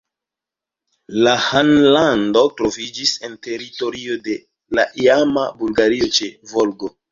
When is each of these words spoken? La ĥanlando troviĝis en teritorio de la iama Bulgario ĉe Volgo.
La 1.27 1.33
ĥanlando 1.47 2.43
troviĝis 2.63 3.13
en 3.29 3.37
teritorio 3.49 4.19
de 4.31 4.41
la 4.81 4.89
iama 5.07 5.47
Bulgario 5.63 6.13
ĉe 6.19 6.35
Volgo. 6.57 6.95